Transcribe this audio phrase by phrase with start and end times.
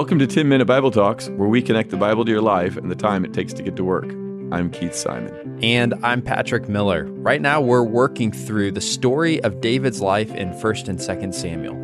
[0.00, 2.90] Welcome to 10 Minute Bible Talks, where we connect the Bible to your life and
[2.90, 4.10] the time it takes to get to work.
[4.50, 5.58] I'm Keith Simon.
[5.62, 7.04] And I'm Patrick Miller.
[7.04, 11.74] Right now, we're working through the story of David's life in 1st and 2nd Samuel.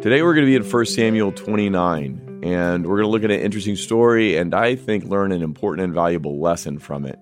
[0.00, 3.30] Today, we're going to be in 1 Samuel 29, and we're going to look at
[3.30, 7.18] an interesting story and I think learn an important and valuable lesson from it.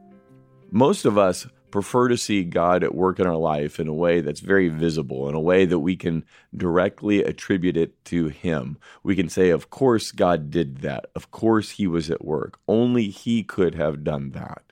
[0.71, 4.21] Most of us prefer to see God at work in our life in a way
[4.21, 6.25] that's very visible, in a way that we can
[6.57, 8.79] directly attribute it to Him.
[9.03, 11.07] We can say, Of course, God did that.
[11.15, 12.59] Of course, He was at work.
[12.69, 14.63] Only He could have done that.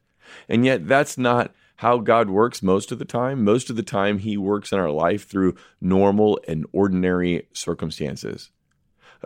[0.48, 3.44] And yet, that's not how God works most of the time.
[3.44, 8.50] Most of the time, He works in our life through normal and ordinary circumstances.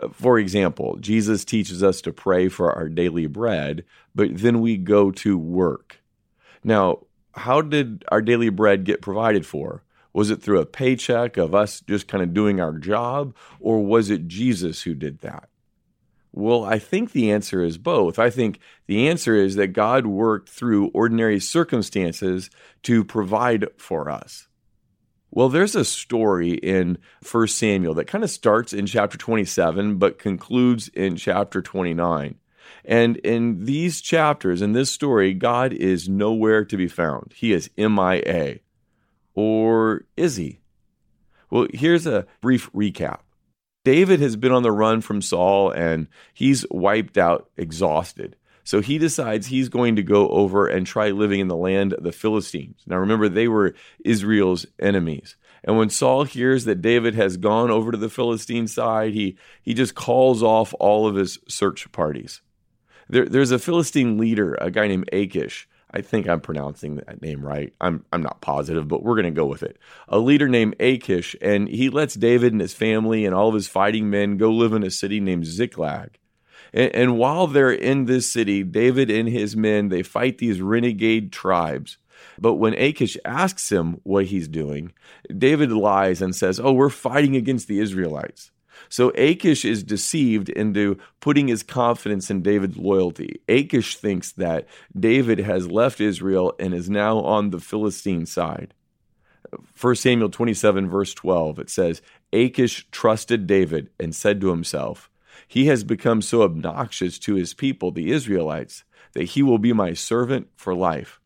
[0.01, 3.83] Uh, for example, Jesus teaches us to pray for our daily bread,
[4.15, 6.01] but then we go to work.
[6.63, 6.99] Now,
[7.33, 9.83] how did our daily bread get provided for?
[10.13, 14.09] Was it through a paycheck of us just kind of doing our job, or was
[14.09, 15.49] it Jesus who did that?
[16.31, 18.17] Well, I think the answer is both.
[18.17, 22.49] I think the answer is that God worked through ordinary circumstances
[22.83, 24.47] to provide for us.
[25.29, 26.99] Well, there's a story in
[27.31, 32.35] 1 Samuel that kind of starts in chapter 27 but concludes in chapter 29.
[32.85, 37.33] And in these chapters, in this story, God is nowhere to be found.
[37.35, 38.59] He is MIA.
[39.35, 40.59] Or is he?
[41.49, 43.19] Well, here's a brief recap.
[43.85, 48.35] David has been on the run from Saul and he's wiped out, exhausted.
[48.63, 52.03] So he decides he's going to go over and try living in the land of
[52.03, 52.81] the Philistines.
[52.87, 53.75] Now remember, they were
[54.05, 55.35] Israel's enemies.
[55.65, 59.73] And when Saul hears that David has gone over to the Philistine side, he, he
[59.73, 62.41] just calls off all of his search parties.
[63.09, 65.67] There, there's a Philistine leader, a guy named Achish.
[65.93, 67.71] I think I'm pronouncing that name right.
[67.79, 69.77] I'm I'm not positive, but we're going to go with it.
[70.07, 73.67] A leader named Achish, and he lets David and his family and all of his
[73.67, 76.17] fighting men go live in a city named Ziklag.
[76.73, 81.31] And, and while they're in this city, David and his men they fight these renegade
[81.31, 81.97] tribes.
[82.39, 84.93] But when Achish asks him what he's doing,
[85.35, 88.51] David lies and says, "Oh, we're fighting against the Israelites."
[88.89, 93.41] So Achish is deceived into putting his confidence in David's loyalty.
[93.47, 94.67] Achish thinks that
[94.97, 98.73] David has left Israel and is now on the Philistine side.
[99.79, 102.01] 1 Samuel 27, verse 12, it says,
[102.31, 105.09] Achish trusted David and said to himself,
[105.47, 108.83] He has become so obnoxious to his people, the Israelites,
[109.13, 111.19] that he will be my servant for life.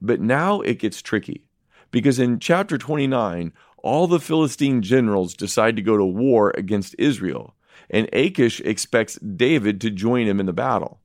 [0.00, 1.44] But now it gets tricky
[1.90, 3.52] because in chapter 29,
[3.84, 7.54] all the Philistine generals decide to go to war against Israel,
[7.90, 11.00] and Achish expects David to join him in the battle.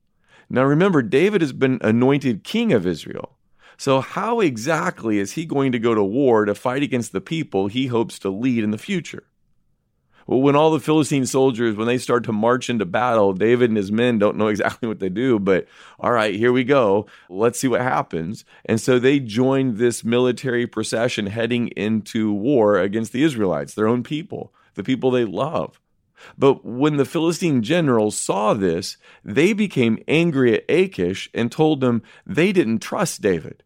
[0.50, 3.38] Now remember, David has been anointed king of Israel.
[3.78, 7.68] So, how exactly is he going to go to war to fight against the people
[7.68, 9.24] he hopes to lead in the future?
[10.30, 13.78] Well, when all the Philistine soldiers, when they start to march into battle, David and
[13.78, 15.68] his men don't know exactly what they do, but
[16.00, 17.08] all right, here we go.
[17.32, 18.46] Let's see what happens.
[18.64, 24.04] And so they join this military procession heading into war against the Israelites, their own
[24.04, 25.82] people, the people they love.
[26.38, 32.04] But when the Philistine generals saw this, they became angry at Achish and told him
[32.28, 33.64] they didn't trust David.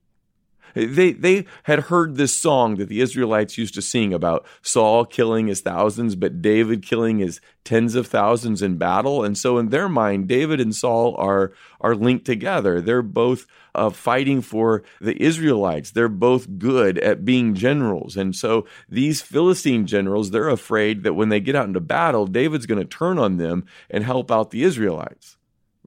[0.74, 5.48] They, they had heard this song that the Israelites used to sing about Saul killing
[5.48, 9.24] his thousands, but David killing his tens of thousands in battle.
[9.24, 12.82] And so, in their mind, David and Saul are, are linked together.
[12.82, 13.46] They're both
[13.76, 15.92] uh, fighting for the Israelites.
[15.92, 18.18] They're both good at being generals.
[18.18, 22.66] And so, these Philistine generals, they're afraid that when they get out into battle, David's
[22.66, 25.38] going to turn on them and help out the Israelites.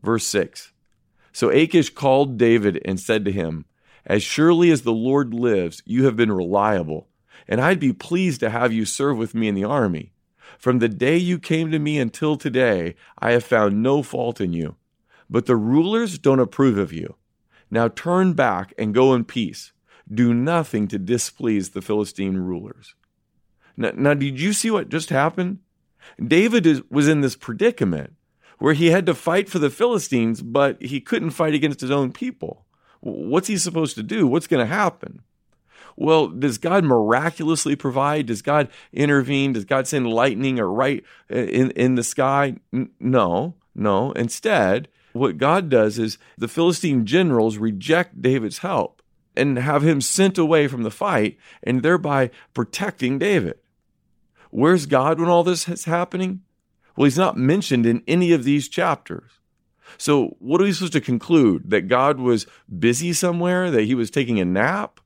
[0.02, 0.72] Verse 6.
[1.36, 3.66] So Achish called David and said to him,
[4.06, 7.08] as surely as the Lord lives, you have been reliable,
[7.48, 10.12] and I'd be pleased to have you serve with me in the army.
[10.58, 14.52] From the day you came to me until today, I have found no fault in
[14.52, 14.76] you.
[15.28, 17.16] But the rulers don't approve of you.
[17.70, 19.72] Now turn back and go in peace.
[20.12, 22.94] Do nothing to displease the Philistine rulers.
[23.76, 25.58] Now, now did you see what just happened?
[26.24, 28.14] David is, was in this predicament
[28.58, 32.12] where he had to fight for the Philistines, but he couldn't fight against his own
[32.12, 32.65] people.
[33.00, 34.26] What's he supposed to do?
[34.26, 35.22] What's going to happen?
[35.96, 38.26] Well, does God miraculously provide?
[38.26, 39.54] Does God intervene?
[39.54, 42.56] Does God send lightning or right uh, in, in the sky?
[43.00, 44.12] No, no.
[44.12, 49.02] Instead, what God does is the Philistine generals reject David's help
[49.34, 53.58] and have him sent away from the fight and thereby protecting David.
[54.50, 56.42] Where's God when all this is happening?
[56.96, 59.30] Well, he's not mentioned in any of these chapters.
[59.98, 61.70] So, what are we supposed to conclude?
[61.70, 62.46] That God was
[62.78, 63.70] busy somewhere?
[63.70, 65.00] That he was taking a nap?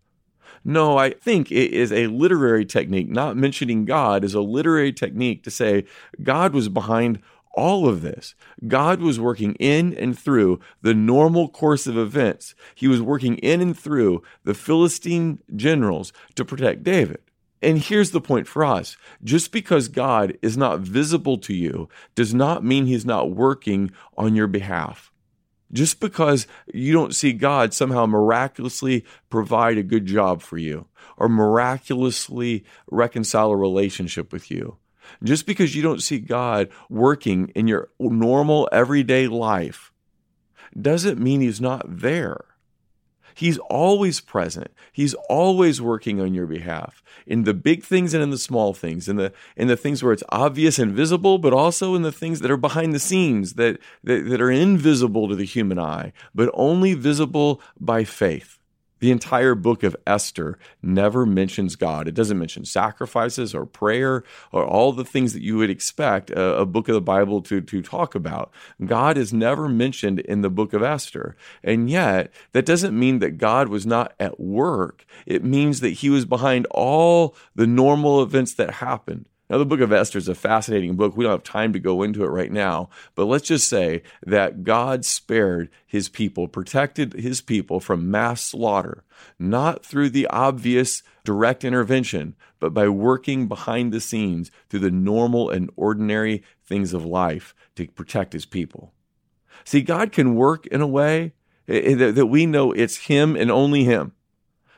[0.64, 3.08] No, I think it is a literary technique.
[3.08, 5.84] Not mentioning God is a literary technique to say
[6.22, 7.20] God was behind
[7.52, 8.34] all of this,
[8.68, 12.54] God was working in and through the normal course of events.
[12.74, 17.20] He was working in and through the Philistine generals to protect David.
[17.62, 22.32] And here's the point for us just because God is not visible to you does
[22.32, 25.12] not mean he's not working on your behalf.
[25.72, 30.86] Just because you don't see God somehow miraculously provide a good job for you
[31.16, 34.78] or miraculously reconcile a relationship with you.
[35.22, 39.92] Just because you don't see God working in your normal everyday life
[40.80, 42.44] doesn't mean he's not there.
[43.34, 44.70] He's always present.
[44.92, 49.08] He's always working on your behalf in the big things and in the small things,
[49.08, 52.40] in the in the things where it's obvious and visible, but also in the things
[52.40, 56.50] that are behind the scenes that, that, that are invisible to the human eye, but
[56.54, 58.59] only visible by faith.
[59.00, 62.06] The entire book of Esther never mentions God.
[62.06, 66.58] It doesn't mention sacrifices or prayer or all the things that you would expect a,
[66.58, 68.52] a, book of the Bible to, to talk about.
[68.84, 71.36] God is never mentioned in the book of Esther.
[71.64, 75.04] And yet, that doesn't mean that God was not at work.
[75.26, 79.26] It means that he was behind all the normal events that happened.
[79.50, 81.16] Now, the book of Esther is a fascinating book.
[81.16, 84.62] We don't have time to go into it right now, but let's just say that
[84.62, 89.02] God spared his people, protected his people from mass slaughter,
[89.40, 95.50] not through the obvious direct intervention, but by working behind the scenes through the normal
[95.50, 98.92] and ordinary things of life to protect his people.
[99.64, 101.32] See, God can work in a way
[101.66, 104.12] eh, eh, that we know it's him and only him.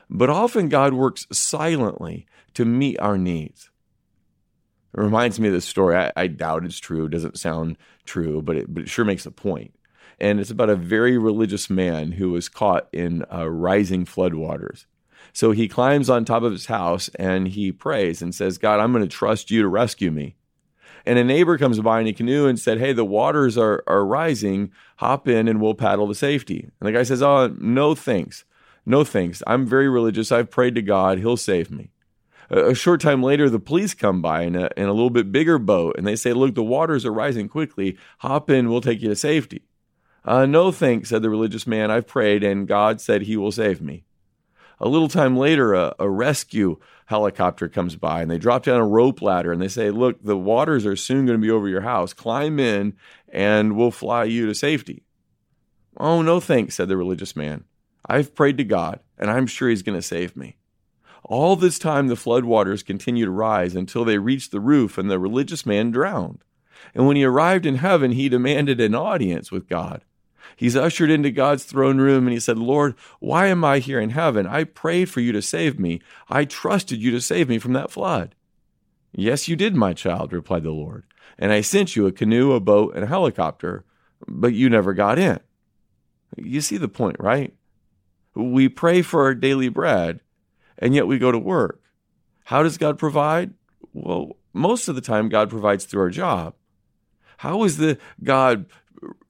[0.09, 3.69] But often God works silently to meet our needs.
[4.93, 5.95] It reminds me of this story.
[5.95, 7.05] I, I doubt it's true.
[7.05, 9.73] It doesn't sound true, but it, but it sure makes a point.
[10.19, 14.85] And it's about a very religious man who was caught in uh, rising floodwaters.
[15.33, 18.91] So he climbs on top of his house and he prays and says, God, I'm
[18.91, 20.35] going to trust you to rescue me.
[21.05, 24.05] And a neighbor comes by in a canoe and said, Hey, the waters are, are
[24.05, 24.71] rising.
[24.97, 26.69] Hop in and we'll paddle to safety.
[26.79, 28.45] And the guy says, Oh, no thanks.
[28.85, 29.41] No thanks.
[29.47, 30.31] I'm very religious.
[30.31, 31.17] I've prayed to God.
[31.17, 31.89] He'll save me.
[32.53, 35.57] A short time later, the police come by in a, in a little bit bigger
[35.57, 37.97] boat and they say, Look, the waters are rising quickly.
[38.19, 39.63] Hop in, we'll take you to safety.
[40.23, 41.89] Uh, no thanks, said the religious man.
[41.89, 44.03] I've prayed and God said he will save me.
[44.79, 46.77] A little time later, a, a rescue
[47.07, 50.37] helicopter comes by and they drop down a rope ladder and they say, Look, the
[50.37, 52.13] waters are soon going to be over your house.
[52.13, 52.93] Climb in
[53.29, 55.01] and we'll fly you to safety.
[55.97, 57.63] Oh, no thanks, said the religious man.
[58.05, 60.57] I've prayed to God and I'm sure he's going to save me.
[61.25, 65.19] All this time, the floodwaters continued to rise until they reached the roof, and the
[65.19, 66.43] religious man drowned.
[66.93, 70.03] And when he arrived in heaven, he demanded an audience with God.
[70.55, 74.11] He's ushered into God's throne room and he said, Lord, why am I here in
[74.11, 74.45] heaven?
[74.45, 76.01] I prayed for you to save me.
[76.29, 78.35] I trusted you to save me from that flood.
[79.13, 81.03] Yes, you did, my child, replied the Lord.
[81.37, 83.85] And I sent you a canoe, a boat, and a helicopter,
[84.27, 85.39] but you never got in.
[86.35, 87.53] You see the point, right?
[88.35, 90.19] We pray for our daily bread,
[90.77, 91.81] and yet we go to work.
[92.45, 93.53] How does God provide?
[93.93, 96.55] Well, most of the time, God provides through our job.
[97.37, 98.65] How is the God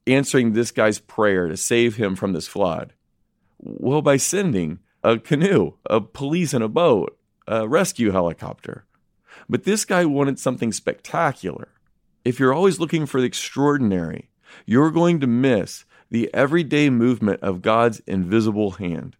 [0.05, 2.93] answering this guy's prayer to save him from this flood?
[3.57, 7.17] Well, by sending a canoe, a police and a boat,
[7.47, 8.85] a rescue helicopter.
[9.49, 11.69] But this guy wanted something spectacular.
[12.23, 14.29] If you're always looking for the extraordinary,
[14.65, 19.15] you're going to miss the everyday movement of God's invisible hand.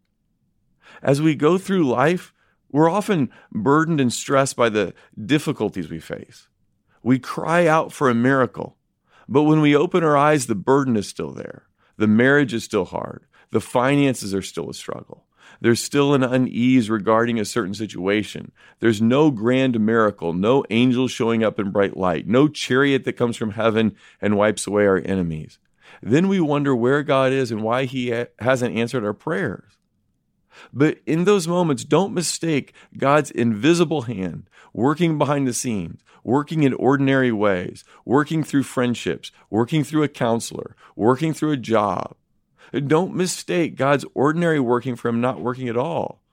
[1.02, 2.34] As we go through life,
[2.72, 6.48] we're often burdened and stressed by the difficulties we face.
[7.02, 8.78] We cry out for a miracle,
[9.28, 11.68] but when we open our eyes, the burden is still there.
[11.98, 13.26] The marriage is still hard.
[13.52, 15.26] The finances are still a struggle.
[15.62, 18.52] There's still an unease regarding a certain situation.
[18.80, 23.38] There's no grand miracle, no angel showing up in bright light, no chariot that comes
[23.38, 25.60] from heaven and wipes away our enemies.
[26.02, 29.78] Then we wonder where God is and why He hasn't answered our prayers.
[30.72, 36.74] But in those moments, don't mistake God's invisible hand working behind the scenes, working in
[36.74, 42.16] ordinary ways, working through friendships, working through a counselor, working through a job.
[42.88, 46.24] Don't mistake God's ordinary working for Him not working at all.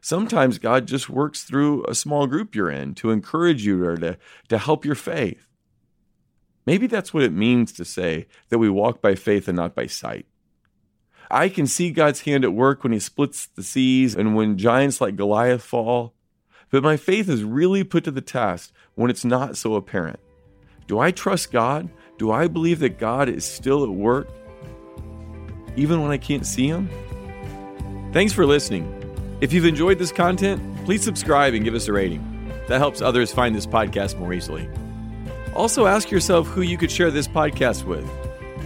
[0.00, 4.18] Sometimes God just works through a small group you're in to encourage you or to,
[4.48, 5.46] to help your faith.
[6.66, 9.86] Maybe that's what it means to say that we walk by faith and not by
[9.86, 10.26] sight.
[11.32, 15.00] I can see God's hand at work when he splits the seas and when giants
[15.00, 16.12] like Goliath fall.
[16.70, 20.20] But my faith is really put to the test when it's not so apparent.
[20.86, 21.88] Do I trust God?
[22.18, 24.28] Do I believe that God is still at work
[25.74, 26.90] even when I can't see him?
[28.12, 28.86] Thanks for listening.
[29.40, 32.22] If you've enjoyed this content, please subscribe and give us a rating.
[32.68, 34.68] That helps others find this podcast more easily.
[35.54, 38.06] Also, ask yourself who you could share this podcast with.